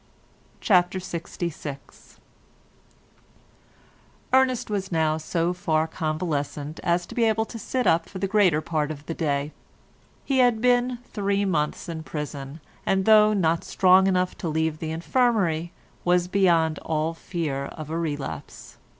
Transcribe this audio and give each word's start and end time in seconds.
CHAPTER 0.61 0.97
LXVI 0.97 2.17
Ernest 4.33 4.69
was 4.71 4.91
now 4.91 5.17
so 5.17 5.53
far 5.53 5.85
convalescent 5.85 6.79
as 6.81 7.05
to 7.05 7.13
be 7.13 7.25
able 7.25 7.45
to 7.45 7.59
sit 7.59 7.85
up 7.85 8.09
for 8.09 8.17
the 8.17 8.27
greater 8.27 8.61
part 8.61 8.89
of 8.89 9.05
the 9.05 9.13
day. 9.13 9.51
He 10.25 10.39
had 10.39 10.59
been 10.59 10.97
three 11.13 11.45
months 11.45 11.87
in 11.87 12.01
prison, 12.01 12.61
and, 12.83 13.05
though 13.05 13.33
not 13.33 13.63
strong 13.63 14.07
enough 14.07 14.35
to 14.39 14.49
leave 14.49 14.79
the 14.79 14.89
infirmary, 14.89 15.71
was 16.03 16.27
beyond 16.27 16.79
all 16.79 17.13
fear 17.13 17.65
of 17.65 17.91
a 17.91 17.97
relapse. 17.99 18.77